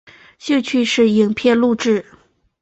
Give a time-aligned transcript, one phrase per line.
[0.39, 2.03] 兴趣是影片录制。